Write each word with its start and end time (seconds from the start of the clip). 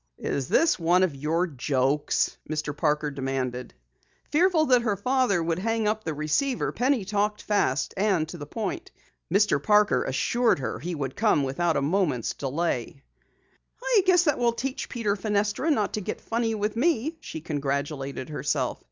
"Is 0.17 0.49
this 0.49 0.79
one 0.79 1.03
of 1.03 1.13
your 1.13 1.45
jokes?" 1.45 2.35
Mr. 2.49 2.75
Parker 2.75 3.11
demanded. 3.11 3.75
Fearful 4.31 4.65
that 4.65 4.81
her 4.81 4.95
father 4.97 5.43
would 5.43 5.59
hang 5.59 5.87
up 5.87 6.03
the 6.03 6.15
receiver, 6.15 6.71
Penny 6.71 7.05
talked 7.05 7.43
fast 7.43 7.93
and 7.95 8.27
to 8.29 8.39
the 8.39 8.47
point. 8.47 8.89
Mr. 9.31 9.61
Parker 9.61 10.03
assured 10.03 10.57
her 10.57 10.79
he 10.79 10.95
would 10.95 11.15
come 11.15 11.43
without 11.43 11.77
a 11.77 11.83
moment's 11.83 12.33
delay. 12.33 13.03
"I 13.79 14.01
guess 14.07 14.23
that 14.23 14.39
will 14.39 14.53
teach 14.53 14.89
Peter 14.89 15.15
Fenestra 15.15 15.69
not 15.69 15.93
to 15.93 16.01
get 16.01 16.19
funny 16.19 16.55
with 16.55 16.75
me!" 16.75 17.17
she 17.19 17.39
congratulated 17.39 18.29
herself. 18.29 18.79